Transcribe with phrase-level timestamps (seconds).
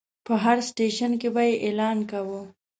[0.25, 2.41] په هر سټیشن کې به یې اعلان کاوه.